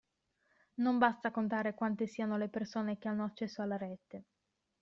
Non 0.79 0.97
basta 0.97 1.29
contare 1.29 1.75
quante 1.75 2.07
siano 2.07 2.35
le 2.35 2.49
persone 2.49 2.97
che 2.97 3.07
hanno 3.07 3.23
accesso 3.23 3.61
alla 3.61 3.77
rete. 3.77 4.23